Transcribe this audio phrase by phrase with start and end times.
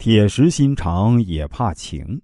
[0.00, 2.22] 铁石心肠也怕情。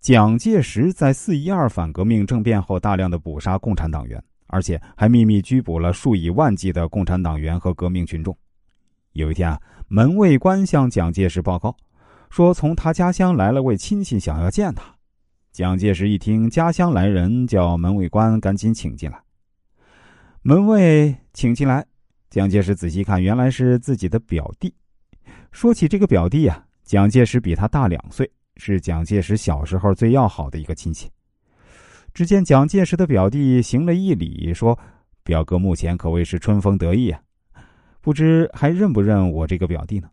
[0.00, 8.36] 蒋介石在四一二反革命政变后，大量的捕杀共产党员，而且还秘密拘捕了数以万计的共产党员和革命群众。
[9.12, 11.76] 有一天啊，门卫官向蒋介石报告，
[12.28, 14.82] 说从他家乡来了位亲戚，想要见他。
[15.52, 19.22] 蒋介石一听家乡来人，叫门卫官赶紧请进来。
[20.42, 21.86] 门卫请进来，
[22.28, 24.74] 蒋介石仔细看，原来是自己的表弟。
[25.50, 31.10] 说起这个表弟呀，蒋介石比他大两岁，是蒋介石小时候最要好的一个亲戚。
[32.14, 34.78] 只见蒋介石的表弟行了一礼，说
[35.22, 37.20] ：“表哥目前可谓是春风得意啊，
[38.00, 40.08] 不知还认不认我这个表弟呢？”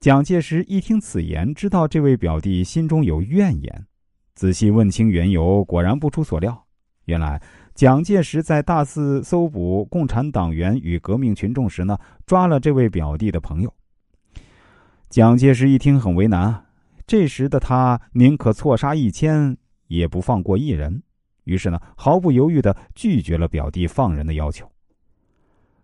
[0.00, 3.86] 蒋介石一听此言，知道这位表弟心中有怨言，
[4.34, 6.64] 仔细问清缘由，果然不出所料，
[7.04, 7.40] 原来
[7.74, 11.96] 蒋介石在大肆搜捕共产党员与革命群众时呢，
[12.26, 13.72] 抓了这位表弟的朋友。
[15.12, 16.64] 蒋介石一听很为难，
[17.06, 19.54] 这时的他宁可错杀一千，
[19.88, 21.02] 也不放过一人，
[21.44, 24.66] 于是呢，毫不犹豫的拒绝了表弟放人的要求。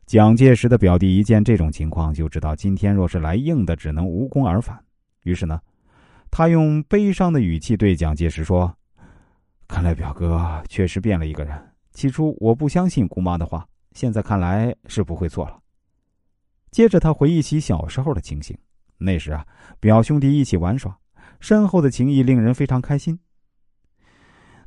[0.06, 4.82] 蒋介石的表弟一见这种情况，就知道今天若是来硬的，只能无功而返。
[5.24, 5.60] 于是呢，
[6.30, 8.74] 他用悲伤的语气对蒋介石说
[9.68, 11.54] ：“看来表哥确实变了一个人。
[11.92, 15.60] 起初我不相信姑妈的话，现在看来是不会错了。”
[16.72, 18.56] 接着他回忆起小时候的情形。
[18.98, 19.46] 那时啊，
[19.80, 20.98] 表兄弟一起玩耍，
[21.40, 23.18] 深厚的情谊令人非常开心。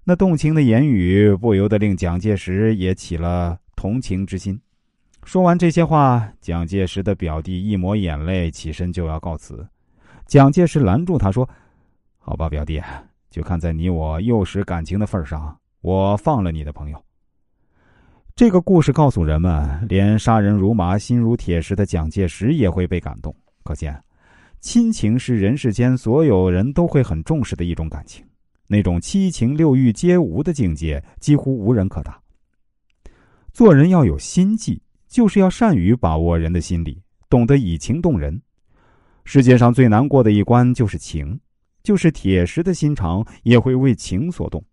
[0.03, 4.59] 那动情的言语不由得令蒋介石也起了同情之心。
[5.23, 9.67] 说完这些话，蒋介石的表弟一抹眼泪，起身就要告辞。
[10.25, 11.47] 蒋介石拦住他说
[12.17, 12.81] ：“好吧，表弟，
[13.29, 17.03] 就看在你我幼时感情的份上，我放了你的朋友。”
[18.33, 24.01] 这个故事告诉人们，连杀人如麻、心如铁石的蒋介石也会被感动，可见。
[24.61, 28.23] 亲情是人世间所有人都会很重视的一种感情，
[28.67, 32.21] 那种七情六欲皆无的境界，几乎无人可达。
[33.51, 38.39] 做人要有心计，就是要善于把握人的心理，懂得以情动人。
[39.25, 41.39] 世界上最难过的一关就是情，
[41.81, 44.63] 就是铁石的心肠也会为情所动。